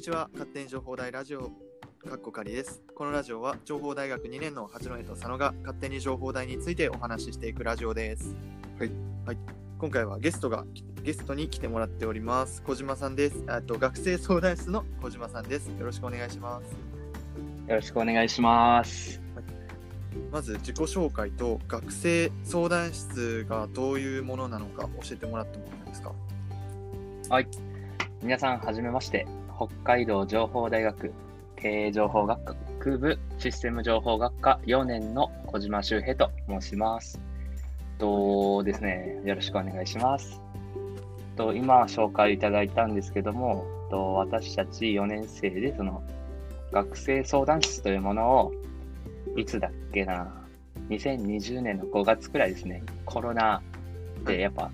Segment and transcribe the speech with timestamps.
[0.00, 0.30] にちは。
[0.32, 1.50] 勝手に情報大ラジオ
[2.08, 2.80] かっこかりです。
[2.94, 8.34] このラジオは情報大学2年の八戸と佐野が勝手に情報大についてお話ししていくラジオです。
[8.78, 8.90] はい、
[9.26, 9.38] はい、
[9.78, 10.64] 今回はゲストが
[11.02, 12.62] ゲストに来てもらっております。
[12.62, 13.44] 小島さんです。
[13.46, 15.66] あと学生相談室の小島さんです。
[15.66, 16.70] よろしくお願いします。
[17.68, 19.20] よろしくお願いします。
[20.32, 26.14] まず自己紹介と学生相談室がどういうものなのか教えてもらってもいいですか？
[27.28, 27.48] はい。
[28.22, 29.26] 皆さん、はじめまして。
[29.60, 31.12] 北海道情報大学
[31.56, 37.20] 経営情報学科部システム情報学科4年の小島修平と申します。
[37.98, 40.40] とですね、よろしくお願いします。
[41.36, 46.02] と今、紹介いただいたんですけども、と私たち4年生で、その、
[46.72, 48.52] 学生相談室というものを、
[49.36, 50.32] いつだっけな、
[50.88, 53.60] 2020年の5月くらいですね、コロナ
[54.24, 54.70] でやっぱ、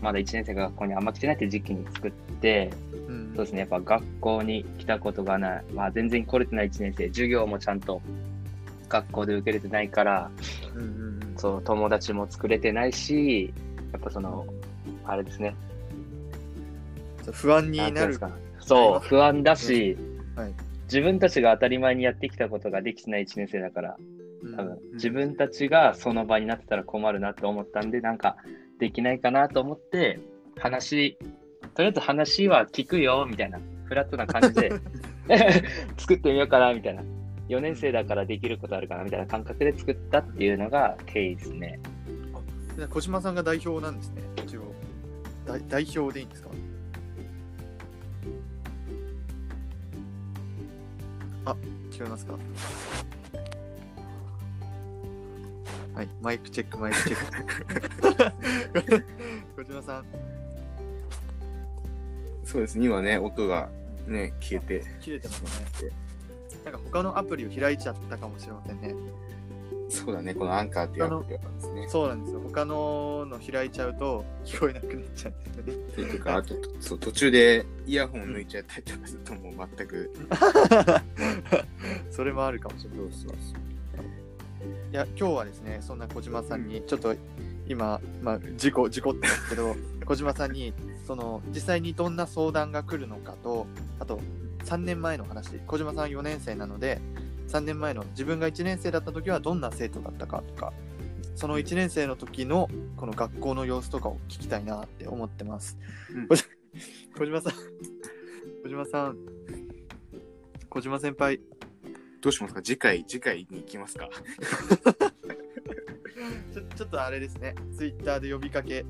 [0.00, 2.70] まだ1年生が学校にあんま来てないって時期に作って、
[3.08, 3.32] うん。
[3.36, 8.00] そうですね、やっぱ学校に来たことがない、まあ、全然来れてない1年生、授業もちゃんと
[8.88, 10.30] 学校で受けれてないから、
[10.74, 11.34] うんうんうん。
[11.36, 13.52] そう友達も作れてないし、
[13.92, 14.46] やっぱその、
[15.04, 15.54] あれですね、
[17.30, 17.90] 不安になる。
[17.90, 18.30] うんですか。
[18.60, 19.96] そう、不安だし、
[20.36, 20.54] はい。
[20.84, 23.96] 自分たちが当たり前にやってきたことができてない1年生だから、
[24.42, 24.56] うん。
[24.56, 28.36] 多分自分たちがその場になってたら困るなって思ったんで、なんか
[28.78, 30.20] できないかなと思って、
[30.58, 31.18] 話、
[31.74, 34.72] とりあえず話は聞くよみたいな、フラットな感じで
[35.96, 37.02] 作ってみようかなみたいな。
[37.48, 41.80] 4年生だからできることあるかなみたいな感覚で作ったっていうのが経緯ですね。
[42.76, 44.62] で小島さんが代表なんですね、一応。
[45.46, 46.48] 代代表でいいんですか？
[51.44, 51.56] あ、
[51.90, 52.34] 聞こえますか？
[55.94, 58.30] はい、マイクチェック、マイクチェッ
[58.94, 59.04] ク。
[59.62, 60.04] 小島さん、
[62.52, 63.70] そうですね、今ね、音が
[64.06, 65.90] ね、消えて、切れてますね。
[66.66, 68.94] なんか他のアプリを開いちゃったかもしれませんね。
[69.88, 71.86] そうだね、このアンカーっていうアプリなんですね。
[71.88, 72.40] そうなんですよ。
[72.40, 75.72] 他のの開いちゃうと聞こえなくなっちゃうんですよね。
[75.72, 80.10] っていうか、あとそう途中でイヤホン抜いちゃったりとかすると、もう全く、
[82.12, 82.98] それもあるかもしれない。
[82.98, 83.72] そうそうそう。
[84.92, 87.16] いや今日はですねそんな小島さんにちょっと
[87.72, 89.74] 今、まあ、事故事故ってますけど
[90.06, 90.72] 小島さんに
[91.06, 93.66] その実際にどんな相談が来るのかと
[93.98, 94.20] あと
[94.64, 97.00] 3年前の話小島さん4年生なので
[97.48, 100.72] 3年前の自分が1年生だった時はどんな生徒だったかとか
[101.34, 105.78] その1年生の時のこの学校の様子とかを聞きたいなって思ってます、
[106.14, 106.28] うん。
[106.28, 106.36] 小
[107.24, 107.52] 島さん
[108.62, 109.16] 小島さん
[110.68, 111.40] 小島先輩。
[112.22, 112.62] どうしますか？
[112.62, 114.08] 次回、次回に行きますか？
[116.52, 118.84] ちょちょっとあれですね、ツイッターで呼びかけ、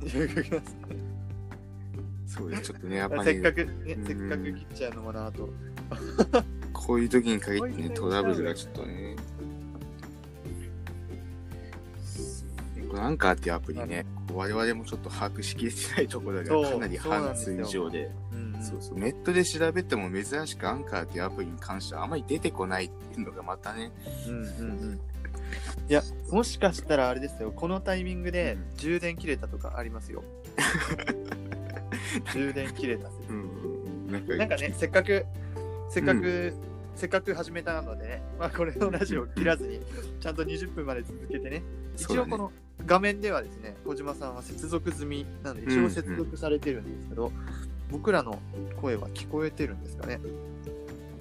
[0.00, 0.76] 呼びかけます
[2.26, 4.06] そうです、ちょっとね、やっぱり、せっかく、ねう、ん。
[4.06, 5.48] せっかく切っちゃうのもなと。
[6.72, 9.16] こういう時に限ってね、トラブルがちょっとね。
[12.88, 18.10] このアンカーっていうアプリね、我々もちょっと把握しきれてないところがかなり半数以上で。
[18.32, 18.62] うん。
[18.62, 23.92] そうそう、ネットで調べても珍しくアンカーっていうアプリに関してはあまり出てこないっていうのがまたね、
[24.28, 24.44] うんうんう
[24.92, 25.00] ん。
[25.88, 28.76] いや、もしかしたらあれですよ、このタイミングでうん。
[28.76, 30.24] 充電切れたとかありますよ。
[32.32, 33.32] 充電切れた説。
[33.32, 35.24] うん、なんかなんかね、せっかく、
[35.90, 36.52] せっかく、
[36.94, 39.80] せっかく始めたのでね、まあ、これのラジオを切らずに、
[40.20, 41.62] ちゃんと20分まで続けてね、
[41.96, 42.52] 一応この
[42.84, 47.32] 画面ではですね、小島さんは接続済みなので、一応接続されてるんですけど、
[47.90, 48.40] 僕らの
[48.80, 50.20] 声は聞こえてるんですかね。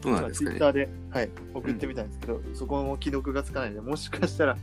[0.02, 0.58] どうなんですかね。
[0.58, 0.70] ツイッタ。
[0.70, 4.58] ーで、はい、送ってみたんですけど、そこも既読がつかないので、もしかしたら、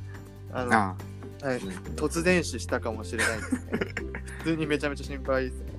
[0.53, 0.97] あの、あ
[1.43, 1.59] はい、
[1.97, 3.61] 突然死したかもしれないですね。
[4.39, 5.73] 普通にめちゃめちゃ心配ですね。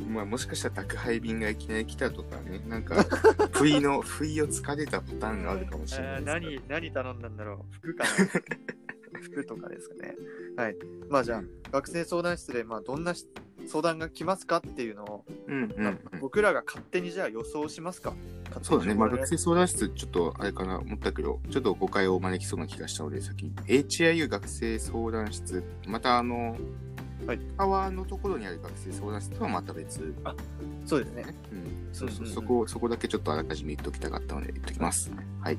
[0.00, 3.04] あまあ、もしかしたら宅配便がいきなり来たとかね、なんか、
[3.52, 7.74] 不意の、不意をつかれたパターンがあるかもしれないえーですから何、何頼んだんだろう？
[7.76, 8.10] 服かな？
[9.20, 10.14] 服とかですかね。
[10.56, 10.76] はい。
[11.08, 11.42] まあじゃあ、
[11.72, 13.26] 学生相談室で、まあ、どんなし
[13.68, 15.98] 相談が来ますかっていうのを、うんうん。
[16.20, 18.14] 僕らが勝手にじゃあ予想しますか？
[18.62, 23.52] そうだね、まあ、学生生相談室、ちょっとあれかな、思ったけど、ちょっと誤解を招きそうな気がしたので、先に。
[23.66, 26.56] HIU 学生相談室、またあの、
[27.26, 30.14] はいタワーのところにある学生相談室とはまた別。
[30.86, 31.26] そうですね。
[31.52, 35.10] うん、そうそう、うんうんうんそこ、そこだけちょっとあらかじめ言っときたかったので、言っときます。
[35.42, 35.58] はい。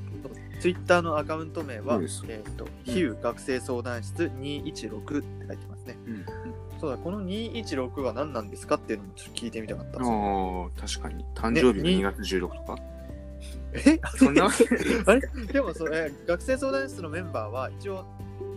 [0.60, 5.69] ツイッターのアカウント名はえっ、と、ヒュー学生相談室216って書いて。
[6.80, 10.72] そうだ、この216は何なんですかっていうのもちょっと聞いてみたかったんですよ。
[10.78, 11.26] ああ、確かに。
[11.36, 12.78] 誕生日がに2月16とか？
[13.74, 14.00] え？
[14.18, 14.46] そんな
[15.06, 15.22] あれ？
[15.52, 18.06] でもそれ、学生相談室のメンバーは一応、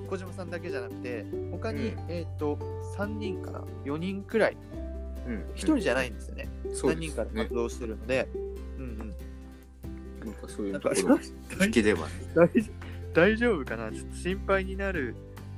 [0.09, 2.57] 小島さんだけじゃなくて、他に、うんえっ、と、
[2.97, 4.57] 3人から4人くらい、
[5.27, 5.45] うん。
[5.55, 6.49] 1人じゃないんですよね。
[6.73, 7.55] そう何人かでですね活。
[7.55, 8.29] 動してるので、
[8.79, 8.99] うんうん。
[8.99, 11.19] なんかそういうなんかところ
[11.59, 12.13] 大聞ければね。
[12.35, 12.71] 大丈
[13.15, 13.91] 大丈夫かな？
[13.91, 15.17] ちょっと心配になる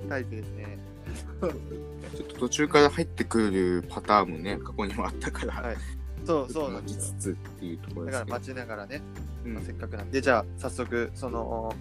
[0.08, 0.78] タイプですね。
[2.16, 5.76] ちょっと途中から入ってくるパターンもね、過去にもあったから、はい
[6.24, 6.96] そうそう待ち。
[6.96, 8.06] つつっていうところ。
[8.06, 9.02] だから待ちながらね、
[9.44, 11.74] うんまあせっかくなんで、じゃあ早速、その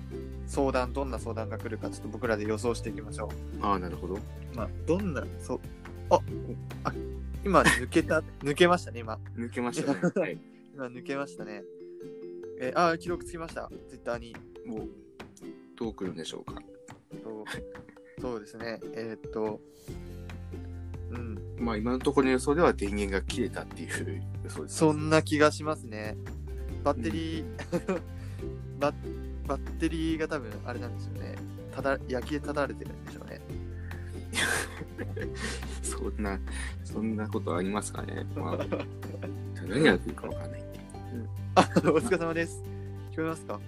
[0.48, 3.30] 相談、どんな相談が来るか、ちょっと僕らで予想していきましょ
[3.62, 4.16] ああ、なるほど。
[4.16, 4.18] う。
[4.54, 5.60] まあ、どんな、そう、
[6.10, 6.20] あ
[6.84, 6.94] あ
[7.46, 9.18] 今抜けた、 抜けましたね、今。
[9.38, 10.00] 抜けましたね。
[10.16, 10.38] はい。
[10.74, 11.64] 今抜けましたね。
[12.60, 14.36] えーあー、記録つきました、ツイッターに。
[14.66, 14.90] もう、
[15.78, 16.62] どう来るんでしょうか。
[18.24, 19.60] そうですね、えーっと、
[21.12, 24.78] うん、まあ今のところの予想では電源が切れたっていう予想です。
[24.78, 26.16] そんな気がしますね。
[26.86, 27.46] バッテリー、
[28.80, 28.96] バッ
[29.46, 31.36] バッテリーが多分あれなんですよね。
[31.76, 33.42] ただ焼きでただれてるんでしょうね。
[35.84, 36.40] そんな、
[36.86, 38.26] そんなことありますかね。
[38.38, 38.58] まあ、
[39.68, 40.64] 何が来るかわかんない。
[41.56, 42.64] あ、お疲れ様です。
[43.12, 43.60] 聞こえますか？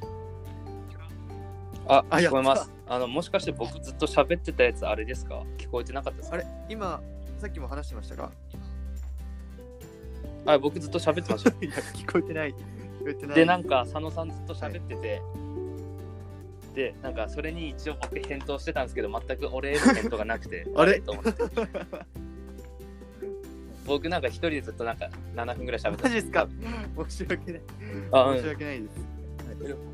[1.87, 2.74] あ、あ聞こえまやっす。
[2.87, 5.43] あの、もしかして僕ずっと喋ってたやつあれですか？
[5.57, 6.35] 聞こえてなかったですか？
[6.35, 7.01] あれ今、
[7.39, 8.31] さっきも話してましたが
[10.45, 11.49] はい、僕ずっと喋ってました。
[11.65, 12.49] いや、聞こえてない。
[12.51, 12.61] 聞こ
[13.09, 13.35] えてない。
[13.35, 15.21] で、なんか佐野さんずっと喋ってて、
[16.75, 20.99] で、なんかそれに一応僕返答してたんですけど、全く俺への返答がなくて、 あれ？
[21.01, 21.33] と思って。
[23.87, 26.47] 僕なんか一人でずっとなんか7分ぐらい喋ってマジですか？
[27.09, 27.61] 申し訳ない。
[28.37, 28.47] 申し。
[28.47, 28.95] 訳ないです。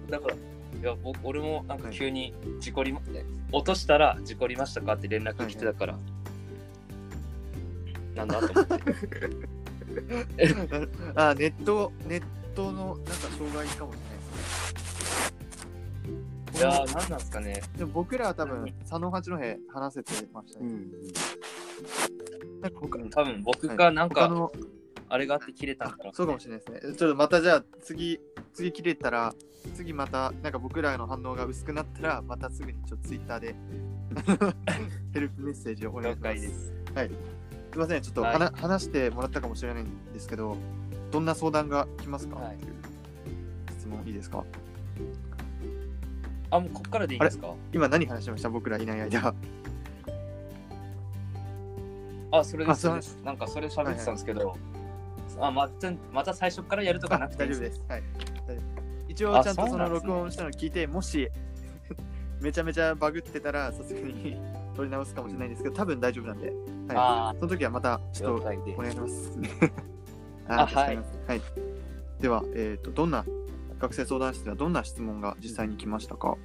[0.10, 0.36] だから、
[0.82, 3.00] いや僕俺もなんか急に事故りま、
[3.52, 6.00] 落としたら事故りましたかって連絡来てたから、
[8.16, 8.76] なんだと思って。
[11.16, 12.24] あ、ネット、ネッ
[12.56, 14.18] トのなんか障害かもしれない
[14.74, 15.66] です
[16.08, 16.58] ね。
[16.58, 17.62] いやー、なんなんですかね。
[17.78, 19.38] でも僕らは多分、佐野八戸
[19.72, 20.66] 話せてましたね。
[20.66, 20.92] うん。
[22.62, 24.52] なんか他多分僕がなんか、
[25.10, 26.96] あれがあって切れたんだろう、そうかもしれないですね。
[26.96, 28.20] ちょっとまたじゃあ次、
[28.54, 29.36] 次切れたら、
[29.76, 33.56] 次またなんか僕らの反応が薄くなったら、またすぐにちょっとツイッターで
[35.14, 36.30] ヘルプメッセージをお願いします。
[36.30, 36.54] 了解です。
[37.72, 38.60] すいません、ちょっと、はい。
[38.60, 40.58] 話してもらったかもしれないんですけど、
[41.12, 42.56] どんな相談が来ますか、はい。
[42.56, 42.74] っていう
[43.80, 44.44] 質問いいですか？
[46.50, 47.54] あ、もうこっからでいいんですか？
[47.72, 48.50] 今何話しました？
[48.50, 49.34] 僕らいない間。
[52.34, 52.88] あ、それです。
[52.88, 53.20] あそうそれです。
[53.24, 54.58] なんかそれ喋ってたんですけど、
[55.40, 57.84] あまたまた最初からやるとかなくていい大丈夫です。
[57.88, 58.04] はい。
[59.12, 61.30] 一応あちゃんとその録音したの聞いて、もし
[62.40, 64.38] めちゃめちゃバグってたら、さすがに
[64.74, 66.56] 取り直すかもしれないんですけど、多分大丈夫なんで、はい。
[66.96, 68.78] あその時はまたちあ、ょっとお。
[68.78, 69.32] 願いします。
[70.48, 71.42] あ助かりますはい。
[72.20, 73.26] では、えっ、と、どんな、
[73.80, 76.38] 学生相談室ではどんな質問が実際に来ましたか？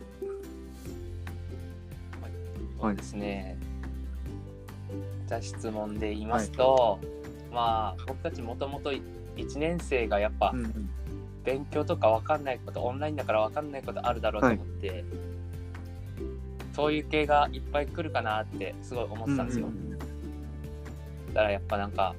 [2.81, 3.57] そうですね。
[5.27, 6.99] じゃあ質問で言いますと、
[7.53, 10.91] まあ僕たちもともと1年生がやっぱうんうん。
[11.47, 15.05] 勉強とか分かんないこと、オンラインだから分かんないことあるだろうと思って、
[16.75, 19.69] そういう系がいっぱい来るかなってすごい思ってたんですよ。
[19.69, 19.97] うん
[21.29, 22.15] だからやっぱなんか、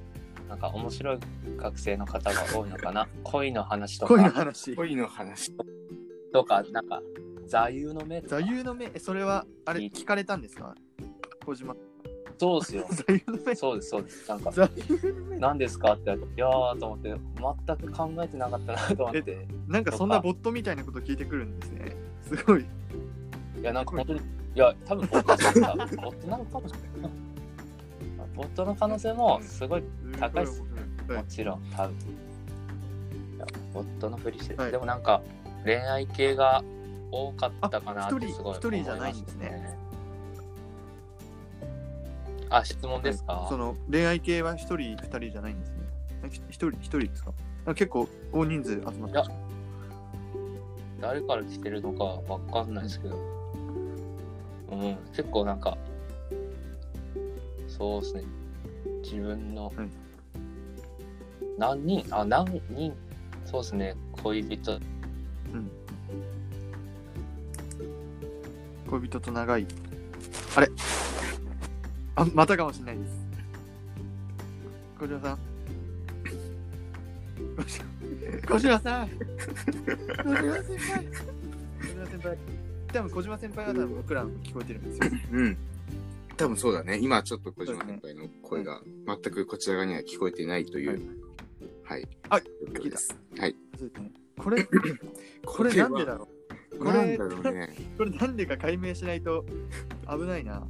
[0.47, 1.19] なんか面白い
[1.57, 3.07] 学生の方が多いのかな。
[3.23, 4.75] 恋の話と恋のか、話。
[4.75, 5.51] 恋の話。
[6.31, 7.01] とか、なんか
[7.47, 10.75] 座右の銘とか座右の銘、えそれは、あれ、いい聞かれたんですか？
[11.45, 11.75] 小島。
[12.39, 12.87] そうですよ。
[13.55, 14.29] そうです、そうです。
[14.29, 14.51] なんか、
[15.39, 17.15] 何ですかって言われて、いやーと思って、
[17.67, 19.47] 全く考えてなかったなと思って。
[19.67, 21.95] なんかそんなボットみたいなこと聞いてくるんですね。
[22.23, 22.61] すごい。
[22.61, 24.23] いや、なんか本当に、い
[24.55, 27.11] や、多分ボットですかボットなのかもしれない。
[28.35, 29.83] ボットの可能性もすごい、
[30.19, 30.67] 高いっすは
[31.15, 31.95] いもちろん、多分。
[31.95, 35.21] いやボットのふりして、はいでもなんか、
[35.63, 36.63] 恋愛系が
[37.11, 39.77] 多かったかなっあ一人てすごい一人じゃないんですね。
[42.49, 45.77] あ、質問ですか、その恋愛系は一人、二人じゃないんですね。
[46.25, 47.33] えひ一人、一人ですか？
[47.65, 49.35] あ結構大人数集まってますか
[51.01, 53.15] 誰から来てるのかわかんないですけど、
[54.71, 55.77] うん、結構なんか、
[57.67, 58.23] そうですね、
[59.03, 59.75] 自分の、はい。
[61.57, 62.93] 何人、あ、何人、
[63.45, 64.79] そうですね、恋人、
[68.89, 69.67] 恋人と長い。
[70.55, 70.69] あれ？
[72.17, 73.11] あ、またかもしれないです。
[74.99, 75.39] 小島さん。
[78.49, 79.09] 小島さん。
[79.09, 79.17] 小
[80.35, 81.05] 島先輩。
[81.79, 82.37] 小島先輩。
[82.91, 85.19] 多分小島先輩は多分僕らの聞こえてるんですよ。
[85.33, 85.57] うん。
[86.37, 86.97] 多分そうだね。
[86.99, 90.99] 今ちょっと小島先輩の声が全くこちら側には聞こえてないという、
[91.83, 92.07] はい。
[93.37, 93.55] はい。
[93.77, 94.67] そうですねこれ、
[95.45, 96.27] これなんでだろ
[96.71, 97.75] うこれなんだろうね。
[97.95, 99.45] これなんでか解明しないと
[100.09, 100.67] 危ないな。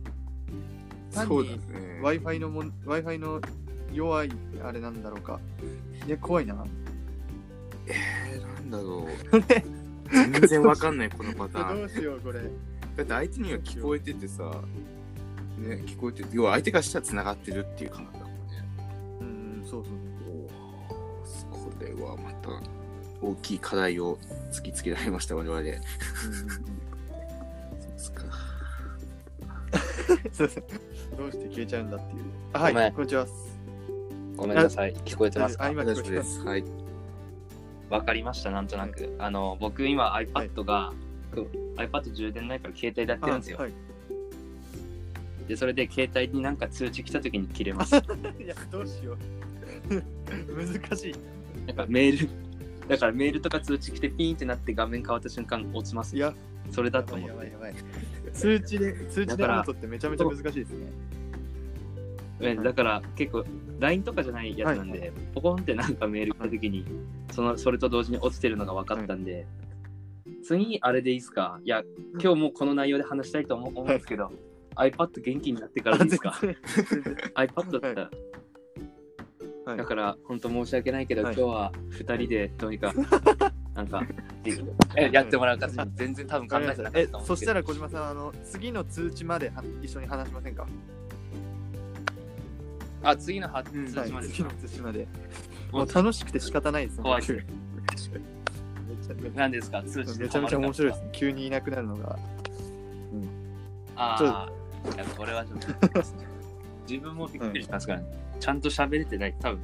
[1.17, 1.59] 単にね。
[2.01, 3.41] Wi-Fi のもん Wi-Fi の
[3.93, 4.31] 弱い
[4.63, 5.39] あれなんだろうか。
[6.05, 6.65] いや、怖いな。
[7.87, 9.41] えー、なんだろう。
[10.31, 11.77] 全然わかんない、このパターン。
[11.79, 14.43] どうしようこれだって相手には聞こえててさ、
[15.57, 18.41] ね、聞こえてて、要は相手がしたら繋がってるっていう感覚だもんね。
[19.21, 19.97] うんそうそう
[21.51, 22.49] これはまた
[23.21, 24.17] 大きい課題を
[24.51, 25.61] 突きつけられました、我々。
[31.17, 32.23] どうして消えちゃうんだっていう
[32.53, 33.27] あはごめんいこんにちは
[34.37, 34.93] ごめんなさい。
[35.03, 36.39] 聞こえてますかあ今大丈夫です。
[36.41, 36.63] はい。
[37.89, 39.15] わかりました、なんとなく。
[39.17, 40.93] あの、僕今 iPad が、
[41.77, 43.57] iPad 充電ないから携帯でやってるんですよ。
[43.57, 43.71] はい
[45.47, 47.95] で、それで携帯になんか通知来た時に切れます。
[48.39, 49.17] いやどうしよう
[50.53, 51.15] 難しい
[51.65, 52.29] なんかメール、
[52.87, 56.19] だからメールとか通知来てピーンってなって画面変わった瞬間落ちますい。
[56.19, 56.33] や
[56.71, 57.35] それだと思って。
[57.35, 57.75] やばいやばい。
[58.33, 60.87] 通知で通知でだからオートってめちゃめちゃ難しいですね。
[62.39, 63.43] えだから結構
[63.79, 66.85] LINE とかじゃないやつなんで、ポコンってなんかメール来た時に、
[67.31, 69.47] そのそれと同時に落ちてるのが分かったんで、
[70.43, 71.59] 次あれでいいですか？
[71.63, 71.83] いや、
[72.21, 74.31] 今日もうこの内容で話したいと思思うんですけど、
[74.75, 76.39] iPad 元気になってからでいいですか
[77.35, 78.09] ？iPad だったら、
[79.65, 79.77] はい。
[79.77, 81.35] だから本当申し訳ないけど、はい。
[81.35, 82.93] 今日は2人でどうにか、
[83.77, 84.01] なんか
[85.11, 90.65] やってもらう形に全然多分考ええてなかったそしたら小島さんあの次の通知までは一緒に話しませんか？
[93.03, 94.27] あ、次の発通はい知まで。
[94.29, 95.07] 次の通知まで。
[95.71, 99.83] もう楽しくて仕方ないです怖い僕めちゃめちゃ何ですか？
[99.83, 101.09] 通知めちゃめちゃ面白いですね。
[101.13, 102.17] 急にいなくなるのが。
[103.95, 105.67] ああ、いやこれはちょっと
[106.89, 108.05] 自分もびっくりしますから、ね。
[108.39, 109.59] ちゃんと喋れてない、多分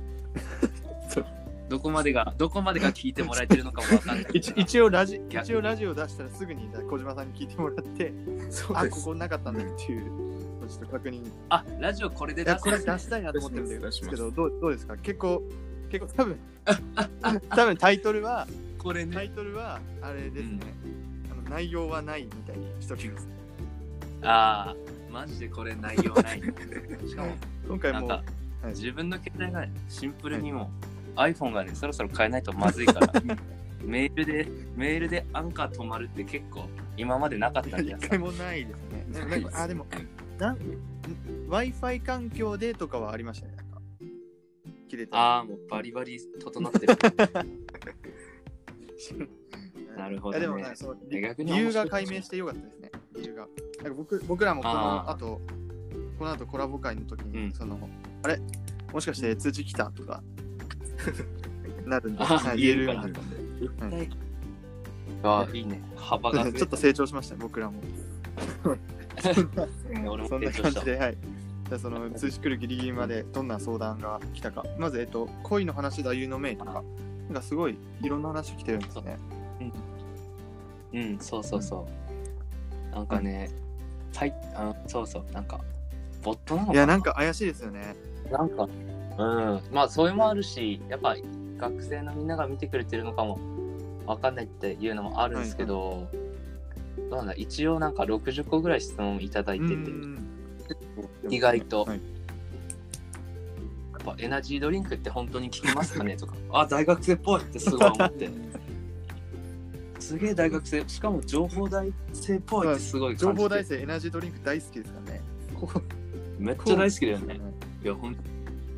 [1.73, 4.31] どこまでが、どこまでが聞いてもらえてるのかもわかんない。
[4.35, 8.13] 一一応ラジ一応ラジオ出したらすぐに小島さんに聞いてもらって
[8.51, 10.03] そうあここなかったんだっていう
[10.69, 11.15] ちょっと確認。
[11.25, 14.01] いあ、ラジオこれでやこれ出したいなと思ってるん出です。
[14.03, 14.95] すけどどうどうですか？
[14.97, 15.41] 結構
[15.89, 16.39] 結構多分
[17.49, 19.15] 多分タイトルはこれね。
[19.15, 20.59] タイトルはあれですね、
[21.31, 23.27] あの内容はないみたいにしときます。
[24.21, 26.39] ああ、マジでこれ内容ない。
[27.09, 27.31] しかも、
[27.67, 28.67] 今回もはい。
[28.67, 33.13] 自分の携帯がねシンプルにもう、iPhone がね、そろそろ変えないとまずいから、
[33.83, 36.67] メールで、メールでアンカー止まるって結構、
[36.97, 39.45] 今までなかったんじゃないもないですね。
[39.53, 39.85] あでも
[41.49, 43.55] Wi-Fi 環境でとかはありましたね。
[43.57, 43.81] なんか
[44.89, 45.17] 切れた。
[45.17, 46.97] ああ、もうバリバリ整ってる。
[49.97, 50.41] なるほどね。
[50.41, 51.21] でもなんかその理
[51.55, 52.91] 由が解明してよかったですね。
[53.15, 53.47] 理由が。
[53.83, 55.41] なんか僕僕らもこの後
[56.17, 57.53] この後コラボ会の時に、うん。
[57.53, 57.77] その
[58.23, 58.39] あれ？
[58.91, 60.23] もしかして通知来たとか
[61.85, 63.07] なるんで、あはい言えるようにな
[63.59, 64.23] 言ったんで絶対
[65.23, 65.81] ああ、いいね。
[65.95, 67.81] 幅が増えたちょっと成長しましたね僕らも
[70.09, 71.17] 俺もそんな感じで、はい。
[71.69, 74.65] じゃあその通知来るギリギリまでどんな相談が来たか。
[74.77, 76.83] まず、えっと、恋の話だ、有の名とか、
[77.27, 79.17] なんかすごいいろんな話来てるんですね。
[80.93, 81.87] うん、そうそうそ
[82.91, 82.95] う。
[82.95, 83.49] なんかね、
[84.15, 85.59] はい、あのそうそう、なんか、
[86.21, 87.95] ボットなのかないや、なんか怪しいですよね。
[88.31, 88.67] なんか、
[89.17, 91.15] うん、まあ、それもあるし、やっぱ
[91.57, 93.39] 学生のみんなが見てくれてるのかも
[94.05, 96.07] わかんないっていうのもあるんですけど、
[97.09, 99.75] どうなんだ、一応なんか60個ぐらい質問いただいてて、
[101.29, 101.85] 意外と。
[101.85, 101.99] はい。
[103.93, 106.17] やっぱエナジードリンクって本当に効きますかね？
[106.17, 108.29] とか、 あ、大学生っぽいってすごい思って、
[109.99, 113.43] すげえ大学生、しかも情報大生っぽいってすごい情感じて。
[113.43, 115.21] 報大生エナジードリンク大好きですからね。
[115.53, 115.81] ここ
[116.37, 117.39] めっちゃ大好きだよね。
[117.83, 118.15] いや、ほん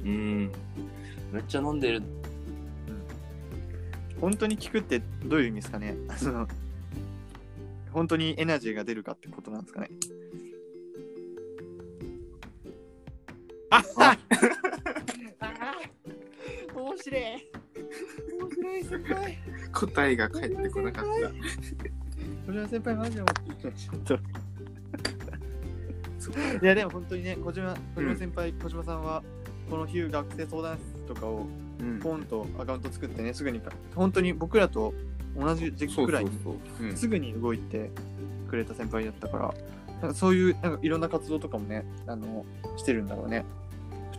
[0.06, 0.52] うん。
[1.32, 2.02] めっちゃ飲んでる。
[4.22, 5.96] 本当に聞くってどういう意味ですかね？
[6.18, 6.48] その
[7.92, 9.90] 本当にエナジーが出るかってことなんですかね？
[13.72, 14.18] ああ
[16.76, 17.22] 面白い。
[18.40, 19.38] 面白い先輩。
[19.74, 21.10] 答えが返ってこなかった。
[22.48, 23.28] 小島先輩マジで面
[23.60, 23.74] 白い。
[24.06, 24.20] ちょっと。
[26.64, 29.24] いやでも本当にね小島小島先輩、小島さんは
[29.70, 31.48] このヒュー学生相談室とかを
[31.80, 33.62] うんポンとアカウント作ってねすぐに
[33.96, 34.94] 本当に僕らと
[35.38, 36.32] 同じ時期くらいに
[36.96, 37.92] すぐに動いて
[38.50, 39.54] くれた先輩だったから、
[40.02, 42.46] なんかそういうなんかいろんな活動とかもね、あの
[42.78, 43.44] してるんだろうね。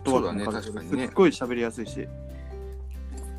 [0.05, 2.07] そうだね確かにねすっごい喋りやすいし。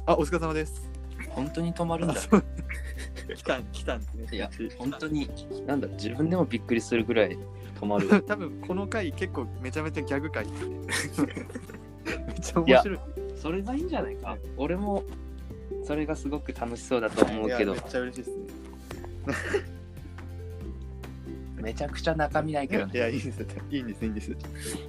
[0.06, 0.90] あ、お疲れ様です。
[1.30, 2.14] 本当に止まるんだ。
[3.36, 4.28] 来たん、来たんですね。
[4.32, 5.30] いや、本当に、
[5.66, 7.38] なんだ、自分でもびっくりするぐらい
[7.80, 8.22] 止まる。
[8.24, 11.46] 多分この回結構めちゃめちゃギャグ回ですね。
[12.26, 12.98] めっちゃ面白い。
[13.36, 14.36] それがいいんじゃないか。
[14.56, 15.04] 俺も、
[15.84, 18.44] それがすごく楽しそうだと思うけどめっ、ちゃ嬉しいですね。
[21.62, 22.92] めちゃくちゃ中身ないけどね。
[22.94, 23.46] いや、いいです。
[23.70, 24.36] いいんです、いいんです。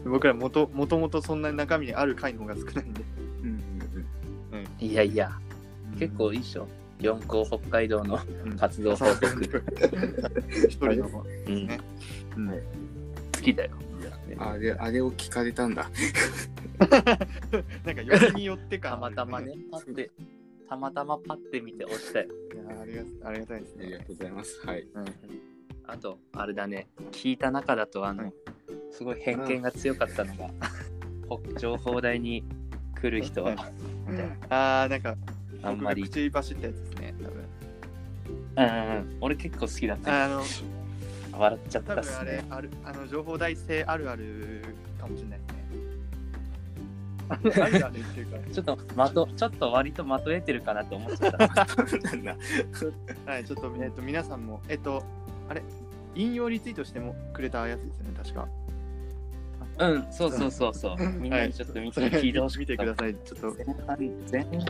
[0.06, 3.04] 僕らもともともとそんなに中身にある回の方が少ないんで。
[3.44, 3.56] うんうんう
[4.58, 5.32] んいやいや、
[5.98, 6.68] 結構いいっしょ。
[7.00, 9.64] 四校北海道のうん活動報告。
[10.68, 11.80] 一人のうんね
[12.36, 13.72] うん好きだよ。
[14.38, 15.90] あれ、あれを聞かれたんだ。
[16.80, 20.12] なんかよりによってたかまたまね、パッて、
[20.70, 22.28] たまたまパッて見て押したよ。
[22.28, 24.62] いやありがありがたいですねありがとうございます。
[24.66, 24.82] はい。
[24.82, 25.06] うん
[25.92, 28.34] あと、あれだね、聞いた中だと、あの、はい
[28.92, 30.50] すごい偏見が強かったのが、
[31.30, 32.44] 北情報大に
[33.00, 33.56] 来る人は。
[34.50, 35.16] あーなんか
[35.64, 36.04] あんまり。
[36.04, 37.50] 口走ったやつですね多分。
[38.58, 38.68] うんう
[39.00, 40.26] ん、俺結構好きだった。
[40.26, 40.44] あの
[41.38, 42.46] 笑っちゃったっすね。
[42.50, 45.60] あるあの情報大生あるあるかもしれないですね。
[47.30, 48.38] あるあるっていうか。
[48.52, 51.48] ちょっと的、ちょっと割と的得てるかなって思っちゃった。
[51.48, 55.04] はいちょっと,、えっと皆さんもえっと
[55.48, 55.62] あれ？
[56.16, 58.48] 引用リツイートしてもくれたやつですよね確か。
[59.80, 60.98] うん、そうそうそうそう。
[61.20, 63.16] みんなにちょっと見て、聞いてほし見てください。
[63.16, 63.56] ちょっと。
[63.56, 63.98] 前半、
[64.30, 64.66] 前半、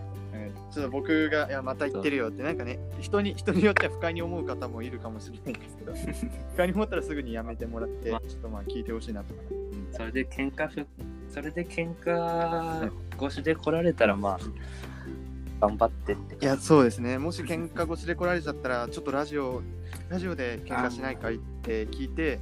[0.71, 5.93] ちょっと僕が、いや、また言ってるよって、なんかね、人に、人によっては不快に思う方もいるかもしれないんですけど、
[6.53, 9.33] 不快に思ったらすぐにやめてもらって、ちょっとまあ聞いてほしいなと。
[9.91, 10.85] それで喧嘩ふ、
[11.29, 12.91] それで喧嘩
[13.25, 14.39] 越しで来られたら、まあ、
[15.59, 16.35] 頑張ってって。
[16.35, 17.17] いや、そうですね。
[17.17, 19.61] もし喧嘩越しで来られちゃったら、ちょっとラジオ、
[20.09, 22.39] ラジオで喧嘩しないかいって聞いて、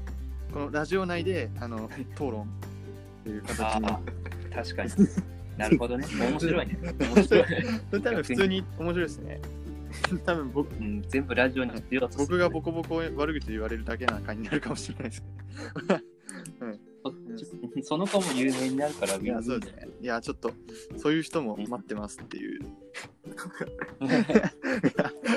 [0.54, 3.88] このラジオ内で、あの、討論っていう形に。
[4.54, 4.92] 確かに。
[5.58, 6.06] なるほどね。
[6.20, 6.78] 面白いね。
[7.16, 7.46] 面白い。
[7.90, 9.42] それ多分普通に面白いですね。
[10.26, 15.24] 多分僕うん、全部ラジオにしようとする僕がボコボコ悪口言われるだけな感じになるかもしれないです。
[17.84, 19.88] その子も有名になるから、いや、そうですね。
[20.02, 20.52] いや、ちょっと、
[20.98, 22.62] そういう人も待ってますっていう。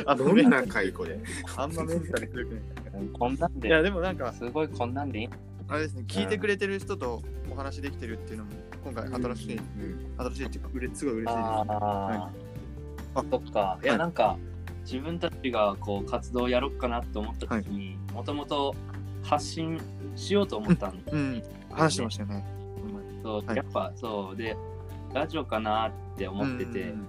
[0.05, 1.19] あどんな回これ？
[1.57, 2.63] あんまメンタル強くない。
[3.13, 5.29] こんなんで、いや、でもなんか、すごいこんなんでいい
[5.69, 8.51] あれですね、聞いてくれてる人とお話できてるっていうのも、
[8.85, 11.49] 今回新しい、うん新しいっていうか、うれすごい嬉しいです。
[11.49, 12.31] ああ、
[13.15, 13.25] あ。
[13.31, 13.79] そっか。
[13.83, 13.99] いや、はい。
[13.99, 14.39] なんか、
[14.85, 18.75] 自分たちがこう活動をやろうかなって思った時に、もともと
[19.23, 19.81] 発信
[20.17, 20.95] しようと思ったの。
[21.13, 22.45] うん、話してましたよね。
[23.23, 23.57] そうはい。
[23.57, 24.37] やっぱそう。
[24.37, 24.57] で、
[25.13, 27.07] ラジオかなって思ってて、うん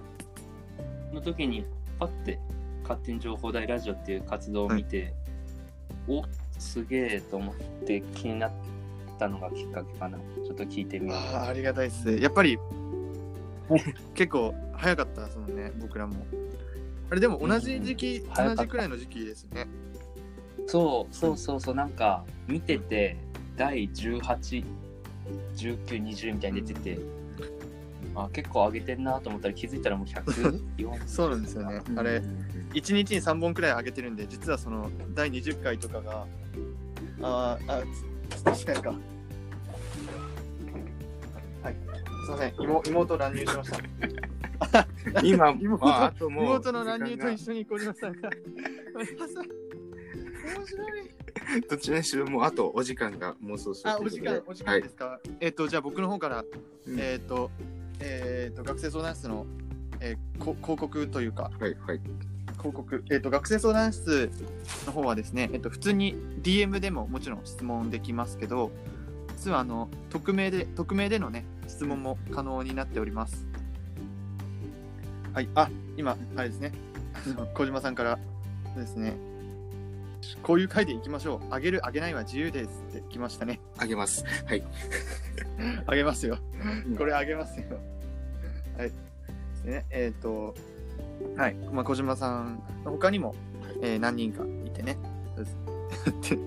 [1.12, 1.66] その時に
[1.98, 2.40] パッて
[2.84, 5.12] 勝手に情報大ラジオっていう活動を見て、
[6.08, 6.24] お
[6.58, 7.54] すげえと思っ
[7.84, 8.50] て気になっ
[9.22, 10.18] たのがきっかけかな。
[10.18, 11.18] ちょっと聞いてみよう。
[11.18, 12.12] あーありがたいです。
[12.16, 12.58] やっぱり、
[14.14, 16.26] 結構早かったですもんね、僕らも。
[17.10, 19.66] あれ、でも同じ時期、うん同じくらいの時期ですね。
[20.66, 23.16] そうそうそうそう、なんか見てて、
[23.56, 24.64] 第18、
[25.56, 26.98] 19、20みたいに出てて、
[28.14, 31.80] あ結構上げてんなと思ったら気づいたらもう104 そうなんですよね。
[31.96, 32.22] あれ、
[32.74, 36.26] 1日に3本くらい上げてるんで、実はその第20回とかが、
[37.22, 37.82] あーあ、
[38.30, 39.11] つ確かにか。
[42.32, 44.86] ません、妹妹乱入しました。
[45.22, 46.44] 今、 妹まあ、あともう。
[46.46, 48.30] 妹の乱入と一緒に小島さんが。
[50.44, 51.10] 面白い。
[51.68, 55.20] どちらにしろもうあとお時間がもうそうそうあ、お時間、お時間ですか？
[55.40, 56.44] えっ、と、じゃあ僕の方から、
[56.86, 57.50] うんえっ、と、
[58.00, 59.46] えっ、と、学生相談室の、
[60.00, 62.00] えーこ広告というか、はいはい。
[62.58, 64.30] 広告、えっ、と、学生相談室
[64.86, 68.70] の方はですね、えっ、と、普通に DM でももちろん質問できますけど、
[69.42, 73.44] 実はあの、匿名で、匿名でのね、質問も可能になっております。
[75.34, 76.72] はい、あ、今、あれですね、
[77.12, 78.20] あの 小島さんから
[78.76, 79.16] ですね、
[80.44, 81.40] こういう回でいきましょう。
[81.50, 83.58] あげる、あげないは自由ですって来ましたね。
[83.78, 84.24] あげます。
[84.46, 84.62] はい。
[85.88, 86.38] あげますよ。
[86.96, 87.66] これあげますよ。
[88.78, 88.90] はい。
[88.90, 88.94] で
[89.56, 89.86] すね。
[89.90, 90.54] えっ、と、
[91.36, 91.56] はい。
[91.72, 93.34] まあ、小島さんの他にも、
[93.82, 94.96] えー何人かいてね。
[96.22, 96.38] ちょ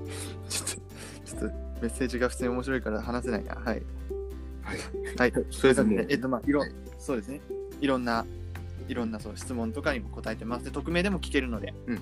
[1.85, 3.55] メッセージが普通に面白いから話せないな。
[3.55, 3.63] はい。
[3.63, 3.81] はい。
[5.17, 5.33] はい。
[5.51, 7.41] それでもね、えっ、と、まあ、いろ、はいそうですね。
[7.81, 8.25] いろんな、
[8.87, 10.65] いろんなそう質問とかにも答えてます。
[10.65, 12.01] で、匿名でも聞けるので、うんうん。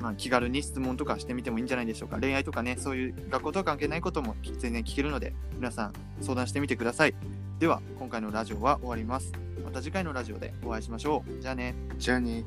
[0.00, 2.20] まあ、気軽に質問とかしてみてもいいんじゃないでしょうか。
[2.20, 7.14] 恋愛とかね、そういう学校とは関係ないことも全然聞けるので、皆さん相談してみてください。
[7.58, 9.32] では、今回のラジオは終わります。
[9.64, 11.42] また次回のラジオでお会いしましょう。
[11.42, 11.74] じゃあね。
[11.98, 12.44] じゃあね。